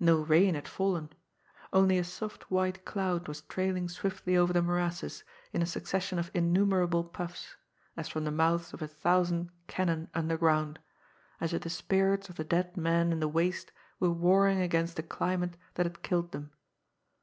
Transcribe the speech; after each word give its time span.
No 0.00 0.22
rain 0.22 0.54
had 0.54 0.66
fallen. 0.66 1.10
Only 1.70 1.98
a 1.98 2.04
soft 2.04 2.50
white 2.50 2.86
cloud 2.86 3.28
was 3.28 3.42
trailing 3.42 3.90
swiftly 3.90 4.34
over 4.34 4.50
the 4.50 4.62
morasses 4.62 5.22
in 5.52 5.60
a 5.60 5.66
succession 5.66 6.18
of 6.18 6.30
innumerable 6.32 7.04
puffs, 7.04 7.56
as 7.94 8.08
from 8.08 8.24
the 8.24 8.30
mouths 8.30 8.72
of 8.72 8.80
a 8.80 8.88
thousand 8.88 9.50
cannon 9.66 10.08
underground, 10.14 10.78
as 11.42 11.52
if 11.52 11.60
the 11.60 11.68
spirits 11.68 12.30
of 12.30 12.36
the 12.36 12.42
dead 12.44 12.78
men 12.78 13.12
in 13.12 13.20
the 13.20 13.28
waste 13.28 13.70
were 14.00 14.08
warring 14.08 14.62
against 14.62 14.96
the 14.96 15.02
climate 15.02 15.58
that 15.74 15.84
had 15.84 16.00
killed 16.02 16.32
them. 16.32 16.52